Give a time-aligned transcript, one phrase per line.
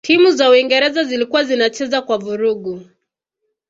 [0.03, 2.81] timu za uingereza zilikuwa zinacheza kwa vurugu